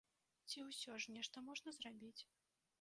Ці 0.49 0.63
ўсё 0.69 0.95
ж 1.05 1.15
нешта 1.17 1.37
можна 1.53 1.77
зрабіць? 1.79 2.19